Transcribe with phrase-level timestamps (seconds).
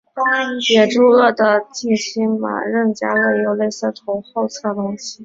[0.73, 5.19] 野猪鳄的近亲马任加鳄也有类似的头后侧隆起。